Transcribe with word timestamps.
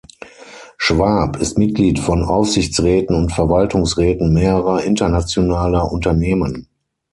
Schwab 0.79 1.37
ist 1.37 1.59
Mitglied 1.59 1.99
von 1.99 2.23
Aufsichtsräten 2.23 3.15
und 3.15 3.31
Verwaltungsräten 3.31 4.33
mehrerer 4.33 4.83
internationaler 4.83 5.91
Unternehmen. 5.91 6.67